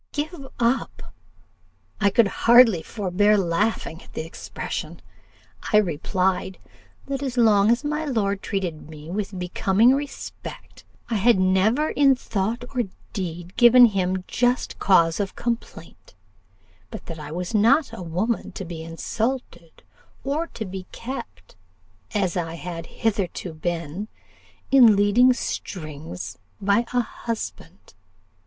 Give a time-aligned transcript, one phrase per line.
[0.13, 1.13] "'Give up!'
[1.99, 4.99] I could hardly forbear laughing at the expression.
[5.71, 6.57] I replied,
[7.05, 12.15] 'that as long as my lord treated me with becoming respect, I had never in
[12.15, 16.15] thought or deed given him just cause of complaint;
[16.89, 19.83] but that I was not a woman to be insulted,
[20.23, 21.55] or to be kept,
[22.15, 24.07] as I had hitherto been,
[24.71, 27.93] in leading strings by a husband.